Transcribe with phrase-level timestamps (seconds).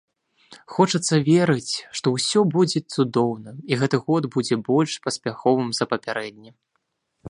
[0.77, 6.51] Хочацца верыць, што ўсё будзе цудоўна, і гэты год будзе больш паспяховым за папярэдні.